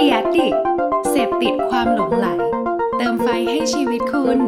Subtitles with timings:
[0.00, 0.48] เดียดิ
[1.10, 2.26] เสพติดความหลงไหล
[2.96, 4.38] เติมไฟให้ชีวิตคุณ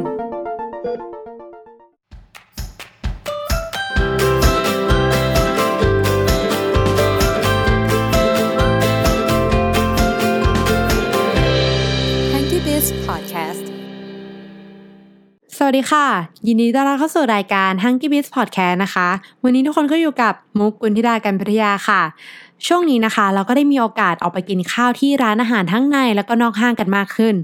[12.33, 13.65] Hanky Biz Podcast
[15.57, 16.07] สวัสดีค่ะ
[16.47, 19.09] ยินดีต้อนรับเข้าสู่รายการ Hunky Biz Podcast นะคะ
[19.43, 22.03] วันนี้ทุกคนก็อยู่กับมุกกุลธิดากันพัทยาค่ะ
[22.67, 27.35] ช่วงนี้นะคะ เราก็ได้มีโอกาสออกไปกินข้าวที่ร้านอาหารทั้งในแล้วก็นอกห้างกันมากขึ้น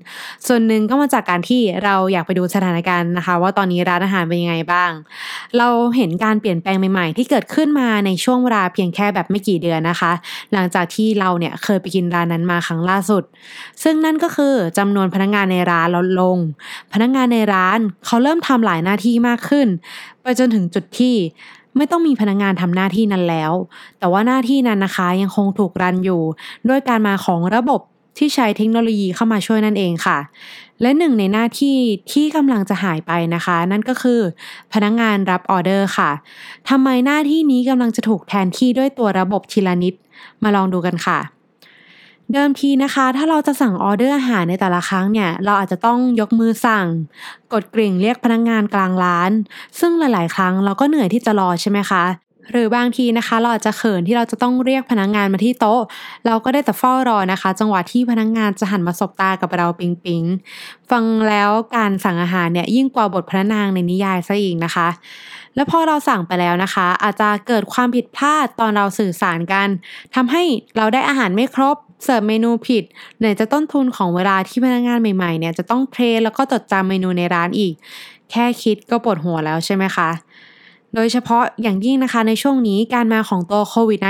[0.47, 4.91] ส่วนหนึ่งก็มาจากการที่เราอยากไปดูสถานการณ์นะคะ ว่าตอนนี้ร้านอาหารเป็นยังไงบ้าง
[5.59, 10.13] เราเห็นการเปลี่ยนแปลงใหม่ๆ ที่เกิดขึ้นมาในช่วงเวลาเพียงแค่แบบไม่กี่เดือนนะคะ
[10.53, 13.23] หลังจากที่เราเนี่ยเคยไปกินร้านนั้นมาครั้งล่าสุด
[13.83, 16.37] ซึ่งนั่นก็คือจำนวนพนักงานในร้านลดลง
[16.93, 19.69] พนักงานในร้านเขาเริ่มทำหลายหน้าที่มากขึ้น
[20.23, 21.15] ไปจนถึงจุดที่
[21.77, 23.53] ไม่ต้องมีพนักงานทำหน้าที่นั้นแล้ว
[23.99, 26.23] แต่ว่าหน้าที่นั้นนะคะยังคงถูกรันอยู่
[26.69, 27.81] ด้วยการมาของระบบ
[28.19, 30.19] ที่ใช้เทคโนโลยีเข้ามาช่วยนั่นเองค่ะ
[30.83, 31.77] และหนึ่งในหน้าที่
[32.13, 34.21] ที่กำลังจะหายไปนะคะ นั่นก็คือ
[34.73, 36.11] พนักงานรับออเดอร์ค่ะ
[36.69, 39.95] ทำไมหน้าที่นี้กำลังจะถูกแทนที่ด้วยตัวระบบทีละนิด
[40.43, 41.19] มาลองดูกันค่ะ
[42.33, 46.87] เดิมทีนะคะ ถ้าเราจะสั่งออเดอร์อาหารในแต่ละครั้งเนี่ย เราอาจจะต้องยกมือสั่ง
[47.53, 49.31] กดกริ่งเรียกพนักงานกลางร้าน
[49.81, 52.05] ซึ่งหลาย ๆ ครั้งเราก็เหนื่อยที่จะรอใช่ไหมคะ
[52.51, 55.81] หรือบางทีนะคะ เราอาจจะเขินที่เราจะต้องเรียกพนักงานมาที่โต๊ะ
[56.27, 60.23] เราก็ได้แต่เฝ้ารอนะคะ จังหวะที่พนักงานจะหันมาสบตากับเราปิงปิง
[60.91, 64.89] ฟังแล้วการสั่งอาหารเนี่ยยิ่งกว่าบทพระนางในนิยายซะอีกนะคะ
[65.55, 69.69] แล้วพอเราสั่งไปแล้วนะคะ อาจจะเกิดความผิดพลาดตอนเราสื่อสารกัน
[70.15, 70.43] ทำให้
[70.77, 72.85] เราได้อาหารไม่ครบ เสิร์ฟเมนูผิด
[73.19, 77.75] ไหนจะต้นทุนของเวลาที่พนักงานใหม่ๆเนี่ยจะต้องเทรนแล้วก็จดจำเมนูในร้านอีก
[78.31, 80.11] แค่คิดก็ปวดหัวแล้วใช่ไหมคะ
[80.95, 84.01] โดยเฉพาะอย่างยิ่งนะคะในช่วงนี้การมาของตัวโควิด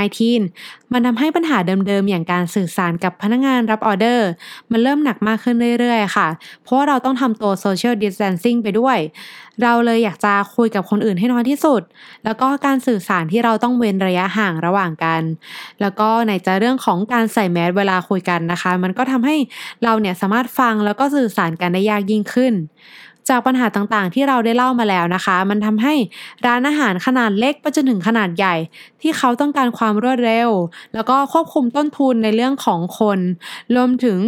[0.41, 4.27] -19 มันทำให้ปัญหาเดิมๆ อย่างการสื่อสารกับพนักงานรับออเดอร์
[4.71, 6.27] มันเริ่มหนักมากขึ้นเรื่อยๆ ค่ะ
[6.63, 8.97] เพราะว่าเราต้องทำตัว social distancing ไปด้วย
[9.63, 11.81] เราเลยอยากจะคุยกับคนอื่นให้น้อยที่สุด
[12.25, 15.21] แล้วก็การสื่อสารที่เราต้องเว้นระยะห่างระหว่างกัน
[15.81, 19.35] แล้วก็ในจะเรื่องของการใส่แมสเวลาคุยกันนะคะ มันก็ทำให้
[19.83, 22.53] เราเนี่ยสามารถฟังแล้วก็สื่อสารกันได้ยากยิ่งขึ้น
[23.29, 25.93] จากปัญหาต่างๆ ที่เราได้เล่ามาแล้วนะคะ มันทำให้
[26.45, 28.55] ร้านอาหารขนาดเล็กไปจนถึงขนาดใหญ่
[29.01, 30.49] ที่เขาต้องการความรวดเร็ว
[30.93, 33.19] แล้วก็ควบคุมต้นทุนในเรื่องของคน
[33.75, 34.19] รวมถึง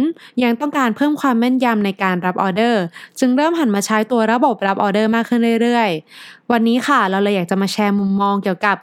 [0.42, 2.82] ยังต้องการเพิ่มความแม่นยำในการรับออเดอร์
[3.18, 8.76] จึงเริ่มหันมาใช้ตัวระบบรับออเดอร์มากขึ้นเรื่อยๆ วันนี้ค่ะเราเลยอยากจะมาแชร์มุมมองเกี่ยวกับ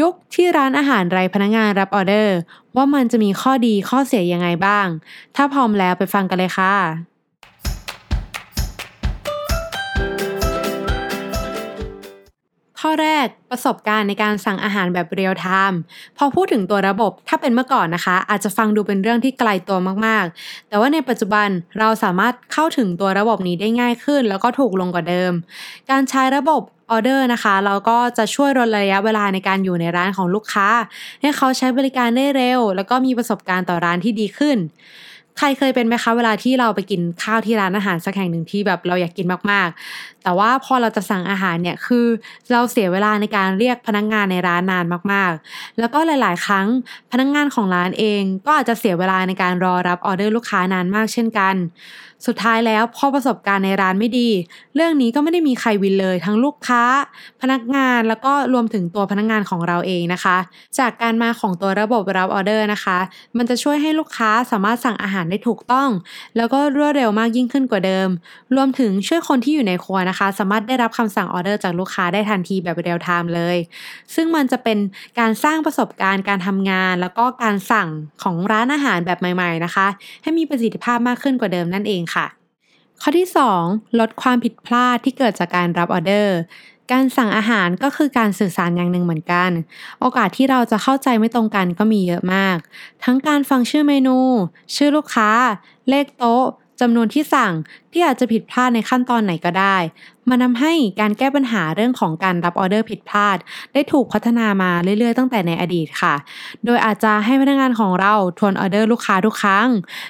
[0.00, 2.36] ยุคที่ร้านอาหารไร้พนักงานรับออเดอร์
[2.76, 4.86] ว่ามันจะมีข้อดีข้อเสียยังไงบ้าง
[5.36, 7.17] ถ้าพร้อมแล้วไปฟังกันเลยค่ะ
[12.80, 15.80] ข้อแรกประสบการณ์ในการสั่งอาหารแบบเรียลไทม์
[16.16, 25.32] พอพูดถึงตัวระบบถ้าเป็นเมื่อก่อนนะคะ อาจจะฟังดูเป็นเรื่องที่ไกลตัวมากๆ แต่ว่าในปัจจุบันเราสามารถเข้าถึงตัวระบบนี้ได้ง่ายขึ้น แล้วก็ถูกลงกว่าเดิม
[25.90, 30.68] การใช้ระบบออเดอร์นะคะ เราก็จะช่วยลดระยะเวลาในการอยู่ในร้านของลูกค้า
[31.20, 34.58] ให้เขาใช้บริการได้เร็ว แล้วก็มีประสบการณ์ต่อร้านที่ดีขึ้น
[35.38, 42.06] ใครเคยเป็นไหมคะเวลาที่เราไปกินข้าวที่ร้านอาหารสักแห่งหนึ่งที่แบบเราอยากกินมากๆ แต่ว่าพอเราจะสั่งอาหารเนี่ยคือ
[42.52, 46.66] เราเสียเวลาในการเรียกพนักงานในร้านนานมากๆ แล้วก็หลาย ๆ ครั้ง
[47.12, 51.54] พนักงานของร้านเอง ก็อาจจะเสียเวลาในการรอรับออเดอร์ลูกค้านานมากเช่นกัน
[52.26, 54.28] สุดท้ายแล้วพอประสบการณ์ในร้านไม่ดี
[54.74, 56.82] เรื่องนี้ก็ไม่ได้มีใคร win เลยทั้งลูกค้า
[57.42, 60.36] พนักงานแล้วก็รวมถึงตัวพนักงานของเราเองนะคะ
[60.78, 62.98] จากการมาของตัวระบบรับออเดอร์นะคะ
[63.36, 65.88] มันจะช่วยให้ลูกค้าสามารถสั่งอาหารได้ถูกต้อง
[66.36, 68.08] แล้วก็รวดเร็วมากยิ่งขึ้นกว่าเดิม
[68.56, 73.56] รวมถึงช่วยคนที่อยู่ในครัวนะคะ สามารถได้รับคำสั่งออเดอร์จากลูกค้าได้ทันทีแบบ real-time เลย
[74.14, 74.78] ซึ่งมันจะเป็น
[75.18, 77.88] การสร้างประสบการณ์การทำงาน แล้วก็การสั่ง
[78.22, 79.86] ของร้านอาหารแบบใหม่ ๆนะคะ
[80.22, 82.26] ให้มีประสิทธิภาพมากขึ้นกว่าเดิมนั่นเองค่ะ
[83.00, 83.28] ข้อที่
[83.62, 86.38] 2 ลดความผิดพลาดที่เกิดจากการรับออเดอร์
[86.92, 89.50] การสั่งอาหารก็คือการสื่อสารอย่างหนึ่งเหมือนกัน
[90.00, 92.56] โอกาสที่เราจะเข้าใจไม่ตรงกันก็มีเยอะมาก
[93.04, 94.18] ทั้งการฟังชื่อเมนู
[94.76, 95.30] ชื่อลูกค้า
[95.88, 96.44] เลขโต๊ะ
[96.80, 97.52] จำนวนที่สั่ง
[97.92, 99.76] ที่อาจจะผิดพลาดในขั้นตอนไหนก็ได้
[100.30, 103.36] มันทำให้การแก้ปัญหาเรื่องของการรับออเดอร์ผิดพลาด
[103.72, 106.14] ได้ถูกพัฒนามาเรื่อยๆ ตั้งแต่ในอดีตค่ะ
[106.64, 109.68] โดยอาจจะให้พนักงานของเราทวนออเดอร์ลูกค้าทุกครั้ง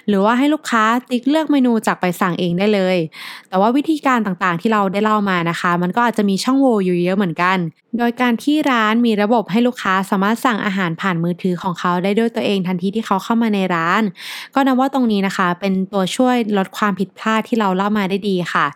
[0.08, 2.96] หรือว่าให้ลูกค้าติ๊กเลือกเมนูจากไปสั่งเองได้เลย
[3.48, 7.56] แต่ว่าวิธีการต่างๆที่เราได้เล่ามานะคะ มันก็อาจจะมีช่องโหว่อยู่เยอะเหมือนกัน
[7.98, 14.02] โดยการที่ร้านมีระบบให้ลูกค้าสามารถสั่งอาหารผ่านมือถือของเขาได้ด้วยตัวเองทันทีที่เขาเข้ามาในร้าน
[14.54, 18.66] ก็นับว่าตรงนี้นะคะ เป็นตัวช่วยลดความผิดพลาดที่เราเราเล่ามาได้ดีค่ะ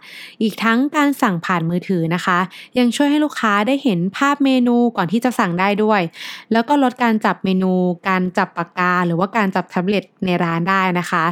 [0.43, 2.39] อีกทั้งการสั่งผ่านมือถือนะคะ
[2.79, 6.01] ยังช่วยให้ลูกค้าได้เห็นภาพเมนูก่อนที่จะสั่งได้ด้วย
[6.53, 7.73] แล้วก็ลดการจับเมนู
[8.09, 11.25] การจับปากกา หรือว่าการจับแท็บเล็ตในร้านได้นะคะ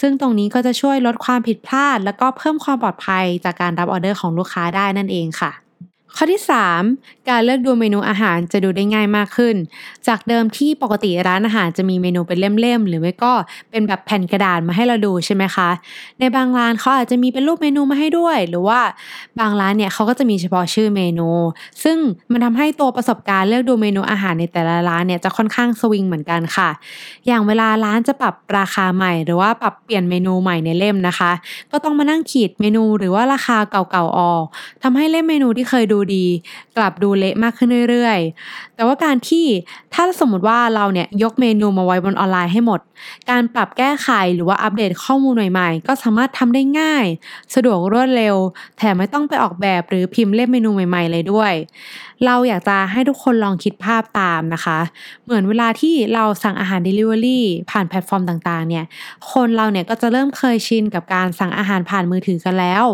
[0.00, 5.52] ซึ่งตรงนี้ก็จะช่วยลดความผิดพลาด แล้วก็เพิ่มความปลอดภัยจากการรับออเดอร์ของลูกค้าได้นั่นเองค่ะ
[6.16, 6.40] ข้อที่
[6.84, 9.56] 3 การเลือกดูเมนูอาหารจะดูได้ง่ายมากขึ้น
[10.08, 13.32] จากเดิมที่ปกติร้านอาหารจะมีเมนูเป็นเล่มๆ หรือไม่ก็
[13.70, 15.68] เป็นแบบแผ่นกระดาษมาให้เราดูใช่ไหมคะ
[16.18, 18.80] ในบางร้านเขาอาจจะมีเป็นรูปเมนูมาให้ด้วย หรือว่า
[19.38, 21.28] บางร้านเนี่ยเขาก็จะมีเฉพาะชื่อเมนู
[21.84, 21.96] ซึ่ง
[22.32, 26.68] มันทำให้ตัวประสบการณ์เลือกดูเมนูอาหารในแต่ละร้านเนี่ยจะค่อนข้างสวิงเหมือนกันค่ะ
[27.26, 31.32] อย่างเวลาร้านจะปรับราคาใหม่ หรือว่าปรับเปลี่ยนเมนูใหม่ในเล่มนะคะ
[31.72, 34.44] ก็ต้องมานั่งขีดเมนูหรือว่าราคาเก่าๆออก
[34.82, 36.24] ทำให้เล่มเมนูที่เคยดูดี
[36.76, 39.46] กลับดูเละมากขึ้นเรื่อยๆ แต่ว่าการที่
[39.94, 42.80] ถ้าสมมติว่าเราเนี่ยยกเมนูมาไว้บนออนไลน์ให้หมด
[43.30, 47.04] การปรับแก้ไขหรือว่าอัปเดตข้อมูลใหม่ๆ ก็สามารถทำได้ง่าย
[47.54, 48.36] สะดวกรวดเร็ว
[48.78, 51.52] แถมไม่ต้องไปออกแบบหรือพิมพ์เล่มเมนูใหม่ ๆ เลยด้วย
[52.26, 54.78] เราอยากจะให้ทุกคนลองคิดภาพตามนะคะ
[55.24, 57.40] เหมือนเวลาที่เราสั่งอาหาร Delivery
[57.70, 58.84] ผ่านแพลตฟอร์มต่างๆ เนี่ย
[59.32, 62.84] คนเราเนี่ยก็จะเริ่มเคยชินกับการสั่งอาหารผ่านมือถือกันแล้ว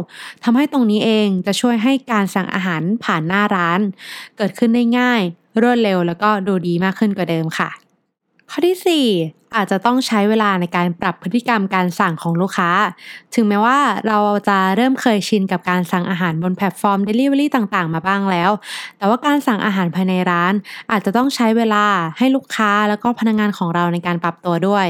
[0.45, 3.81] ทำให้ตรงนี้เองจะช่วยให้การสั่งอาหารผ่านหน้าร้าน
[4.37, 5.21] เกิดขึ้นได้ง่าย
[5.63, 7.69] รวดเร็วแล้วก็ดูดีมากขึ้นกว่าเดิมค่ะ
[8.51, 12.71] ข้อที่ 4 อาจจะต้องใช้เวลาในการปรับพฤติกรรมการสั่งของลูกค้า
[13.35, 13.79] ถึงแม้ว่า
[14.09, 14.19] เรา
[14.49, 18.51] จะเริ่มเคยชินกับการสั่งอาหารบนแพลตฟอร์ม Delivery ต่างๆ มาบ้างแล้ว
[18.99, 20.53] แต่ว่าการสั่งอาหารภายในร้าน
[20.91, 21.85] อาจจะต้องใช้เวลา
[22.19, 24.87] ให้ลูกค้าแล้วก็พนักงานของเราในการปรับตัวด้วย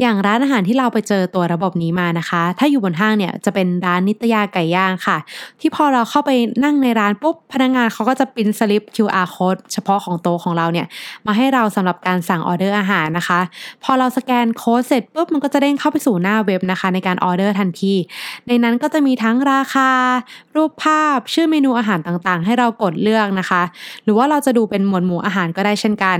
[0.00, 5.16] อย่างร้านอาหารที่เราไปเจอตัวระบบนี้มานะคะ ถ้าอยู่บนห้างเนี่ยจะเป็นร้านนิตยาไก่ย่างค่ะ
[5.60, 6.30] ที่พอเราเข้าไป
[6.64, 10.86] นั่งในร้านปุ๊บพนักงานเขาก็จะปิ้นสลิป QR code เฉพาะของโต๊ะของเราเนี่ย
[11.26, 13.40] มาให้เราสำหรับการสั่งออเดอร์อาหารนะคะ
[13.84, 17.94] พอเราสแกนโค้ดเสร็จปุ๊บมันก็จะเด้งเข้าไปสู่หน้าเว็บนะคะ ในการออเดอร์ทันที
[18.46, 19.90] ในนั้นก็จะมีทั้งราคา
[20.56, 23.62] รูปภาพ ชื่อเมนูอาหารต่างๆ ให้เรากดเลือกนะคะ
[24.04, 26.18] หรือว่าเราจะดูเป็นหมวดหมู่อาหารก็ได้เช่นกัน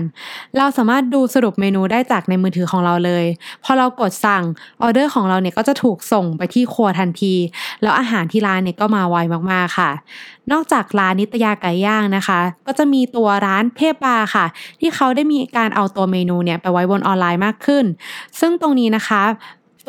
[0.58, 3.24] เราสามารถดูสรุปเมนูได้จากในมือถือของเราเลย
[3.64, 4.42] พอเรากดสั่ง
[4.82, 7.34] ออเดอร์ของเราเนี่ยก็จะถูกส่งไปที่ครัวทันที
[7.82, 9.16] แล้วอาหารที่ร้านเนี่ยก็มาไว
[9.50, 9.90] มากๆค่ะ
[10.52, 14.46] นอกจากร้านนิตยาไก่ย่างนะคะ ก็จะมีตัวร้านเทพบาร์ค่ะ
[14.80, 17.69] ที่เขาได้มีการเอาตัวเมนูเนี่ยไปไว้บนออนไลน์มากขึ้น
[18.40, 19.22] ซึ่งตรงนี้นะคะ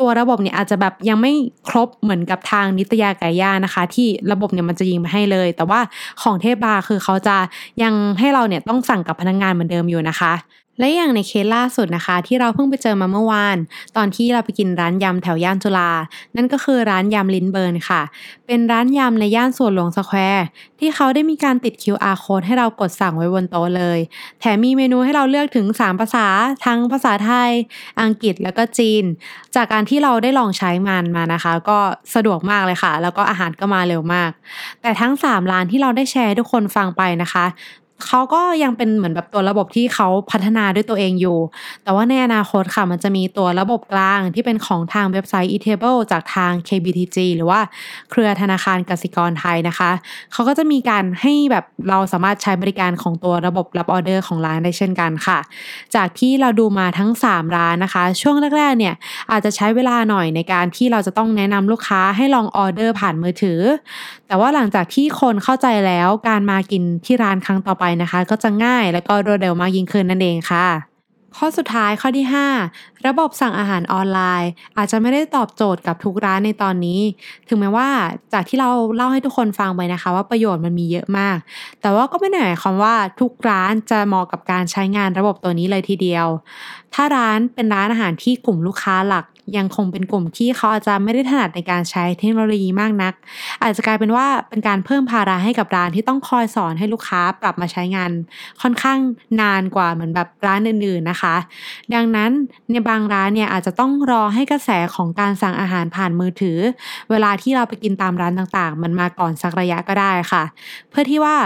[0.00, 1.32] ตัวระบบเนี่ยอาจจะแบบยังไม่
[1.68, 5.80] ครบเหมือนกับทางนิตยาไก่ย่านะคะ ที่ระบบเนี่ยมันจะยิงมาให้เลย แต่ว่า
[6.22, 7.36] ของเทพบาร์คือเขาจะ
[7.82, 10.32] ยังให้เราเนี่ยต้องสั่งกับพนักงานเหมือนเดิมอยู่นะคะ
[10.78, 13.56] และอย่างในเคสล่าสุดนะคะ ที่เราเพิ่งไปเจอมาเมื่อวาน
[13.96, 15.90] ตอนที่เราไปกินร้านยำแถวย่านจุฬา
[16.36, 18.02] นั่นก็คือร้านยำลินเบิร์นค่ะ
[18.46, 20.46] เป็นร้านยำในย่านสวนหลวงสแควร์
[20.80, 23.98] ที่เขาได้มีการติด QR code ให้เรากดสั่งไว้บนโต๊ะเลย
[24.40, 26.26] แถมมีเมนูให้เราเลือกถึง 3 ภาษา
[26.64, 27.50] ทั้งภาษาไทย
[28.02, 29.04] อังกฤษแล้วก็จีน
[29.54, 31.78] จากการที่เราได้ลองใช้มันมานะคะ ก็
[32.14, 34.30] สะดวกมากเลยค่ะ แล้วก็อาหารก็มาเร็วมาก
[34.82, 37.46] แต่ทั้ง 3 ร้านที่เราได้แชร์ทุกคนฟังไปนะคะ
[38.06, 41.38] เขาก็ยังเป็นเหมือนแบบตัวระบบที่เขาพัฒนาด้วยตัวเองอยู่
[41.84, 47.60] แต่ว่าในอนาคตค่ะมันจะมีตัวระบบกลางที่เป็นของทางเว็บไซต์ eTable จากทาง KBTG หรือว่า
[48.10, 49.90] เครือธนาคารกสิกรไทยนะคะ
[50.32, 55.38] เขาก็จะมีการให้แบบเราสามารถใช้บริการของตัวระบบรับออเดอร์ของร้านได้เช่นกันค่ะ
[55.94, 58.94] จากที่เราดูมาทั้ง 3 ร้านนะคะ ช่วงแรกๆเนี่ย
[59.30, 63.60] อาจจะใช้เวลาหน่อยในการที่เราจะต้องแนะนำลูกค้าให้ลองออเดอร์ผ่านมือถือ
[64.26, 70.68] แต่ว่าหลังจากที่คนเข้าใจแล้วการมากินที่ร้านครั้งต่อไปนะคะ ก็จะง่ายแล้วก็รวดเร็วมากยิ่งขึ้นนั่นเองค่ะ
[71.38, 72.26] ข้อสุดท้ายข้อที่
[72.64, 77.00] 5 ระบบสั่งอาหารออนไลน์ อาจจะไม่ได้ตอบโจทย์กับทุกร้านในตอนนี้
[77.48, 77.88] ถึงแม้ว่า
[78.32, 81.36] จากที่เราเล่าให้ทุกคนฟังไปนะคะ ว่าประโยชน์มันมีเยอะมาก
[81.80, 86.26] แต่ว่าก็ไม่ได้หมายความว่าทุกร้านจะเหมาะกับการใช้งานระบบตัวนี้เลยทีเดียว
[86.94, 89.24] ถ้าร้านเป็นร้านอาหารที่กลุ่มลูกค้าหลัก
[89.56, 93.14] ยังคงเป็นกลุ่มที่เขาอาจจะไม่ได้ถนัดในการใช้เทคโนโลยีมากนัก
[93.62, 98.10] อาจจะกลายเป็นว่าเป็นการเพิ่มภาระให้กับร้านที่ต้องคอยสอนให้ลูกค้าปรับมาใช้งาน
[98.62, 98.98] ค่อนข้าง
[99.40, 101.34] นานกว่าเหมือนแบบร้านอื่นๆนะคะ
[101.94, 102.30] ดังนั้น
[102.70, 106.58] ในบางร้านเนี่ยอาจจะต้องรอให้กระแสของการสั่งอาหารผ่านมือถือ
[107.10, 110.42] เวลาที่เราไปกินตามร้านต่างๆ มันมาก่อนสักระยะก็ได้ค่ะ
[110.90, 111.36] เพื่อที่ว่า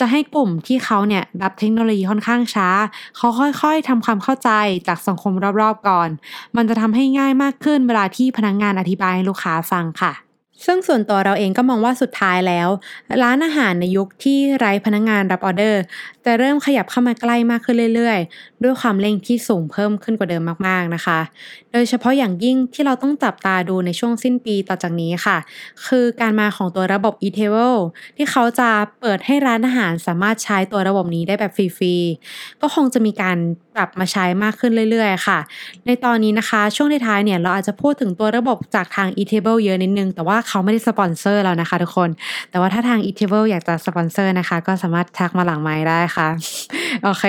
[0.00, 2.68] จะให้กลุ่มที่เขาเนี่ยรับเทคโนโลยีค่อนข้างช้า
[3.16, 3.28] เขา
[3.62, 4.50] ค่อยๆทำความเข้าใจ
[4.88, 6.08] จากสังคมรอบๆก่อน
[6.56, 10.29] มันจะทำให้ง่ายมากขึ้นเวลาที่พนักงงานอธิบายให้ลูกค้าฟังค่ะ
[10.66, 12.68] ซึ่งส่วนตัวเราเองก็มองว่าสุดท้ายแล้ว
[13.22, 15.82] ร้านอาหารในยุคที่ไร้พนักงงานรับออเดอร์
[16.24, 21.18] จะเริ่มขยับเข้ามาใกล้มากขึ้นเรื่อยๆ ด้วยความเร่งที่สูงเพิ่มขึ้นกว่าเดิมมากๆนะคะ
[21.72, 25.36] โดยเฉพาะอย่างยิ่งที่เราต้องจับตาดูในช่วงสิ้นปีต่อจากนี้ค่ะ
[25.86, 27.78] คือการมาของตัวระบบ e-table
[28.16, 28.68] ที่เขาจะ
[29.00, 33.36] เปิดให้ร้านอาหารสามารถใช้ตัวระบบนี้ได้แบบฟรีๆก็คงจะมีการ
[33.74, 35.38] ปรับมาใช้มากขึ้นเรื่อยๆ ค่ะ
[35.86, 42.10] ในตอนนี้นะคะ ช่วงท้ายๆเนี่ยเราอาจจะพูดถึงตัวระบบจากทาง e-table เยอะนิดนึงแต่ว่าเขาไม่ได้สปอนเซอร์เรานะคะทุกคน
[42.50, 46.28] แต่ว่าถ้าทาง e t a b l e อยากจะสปอนเซอร์นะคะ ก็สามารถทักมาหลังไมค์ได้ค่ะ
[47.04, 47.24] โอเค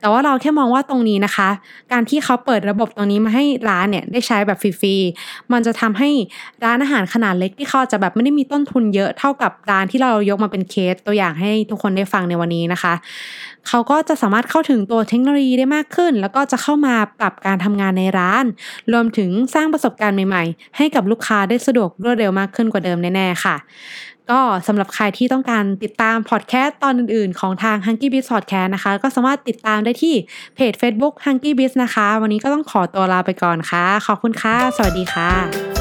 [0.00, 1.48] แต่ว่าเราแค่มองว่าตรงนี้นะคะ
[1.92, 6.10] การที่เขาเปิดระบบตรงนี้มาให้ร้านเนี่ยได้ใช้แบบฟรีๆ มันจะทำให้
[6.64, 12.94] ร้านอาหารขนาดเล็กที่เขาจะแบบไม่ได้มีต้นทุนเยอะเท่ากับร้านที่เรายกมาเป็นเคสตัวอย่างให้ทุกคนได้ฟังในวันนี้นะคะ
[13.68, 18.44] เขาก็จะสามารถเข้าถึงตัวเทคโนโลยีได้มากขึ้น แล้วก็จะเข้ามาปรับการทำงานในร้าน
[18.92, 23.56] รวมถึงสร้างประสบการณ์ใหม่ ๆ ให้กับลูกค้าได้สะดวกรวดเร็วมากขึ้นกว่าเดิมแน่ๆค่ะ
[24.30, 30.14] ก็สำหรับใครที่ต้องการติดตามพอดแคสต์ตอนอื่นๆ ของทาง h u n k y Biz Podcast นะคะ ก็สามารถติดตามได้ที่
[30.54, 35.75] เพจ Facebook h u n k y Biz นะคะ วันนี้ก็ต้องขอตัวลาไปก่อนค่ะ ขอบคุณค่ะ สวัสดีค่ะ